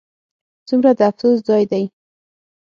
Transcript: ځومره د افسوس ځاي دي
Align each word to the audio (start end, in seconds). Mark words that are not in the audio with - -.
ځومره 0.67 0.91
د 0.97 1.01
افسوس 1.09 1.37
ځاي 1.47 1.63
دي 1.71 1.83